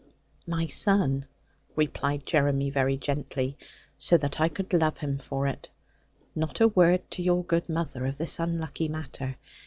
'My 0.47 0.65
son,' 0.65 1.27
replied 1.75 2.25
Jeremy 2.25 2.71
very 2.71 2.97
gently, 2.97 3.55
so 3.99 4.17
that 4.17 4.41
I 4.41 4.49
could 4.49 4.73
love 4.73 4.97
him 4.97 5.19
for 5.19 5.45
it, 5.45 5.69
'not 6.33 6.59
a 6.59 6.67
word 6.69 7.01
to 7.11 7.21
your 7.21 7.43
good 7.43 7.69
mother 7.69 8.07
of 8.07 8.17
this 8.17 8.39
unlucky 8.39 8.87
matter. 8.87 9.37